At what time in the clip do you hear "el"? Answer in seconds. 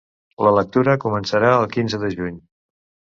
1.57-1.67